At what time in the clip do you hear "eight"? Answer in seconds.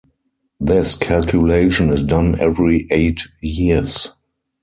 2.89-3.21